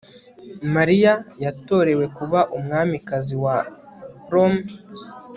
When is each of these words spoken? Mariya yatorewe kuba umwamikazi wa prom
Mariya 0.75 1.13
yatorewe 1.43 2.05
kuba 2.17 2.39
umwamikazi 2.57 3.35
wa 3.43 3.57
prom 4.27 4.53